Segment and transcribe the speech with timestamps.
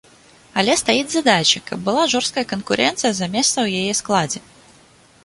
[0.59, 4.39] Але стаіць задача, каб была жорсткая канкурэнцыя за месца ў яе складзе.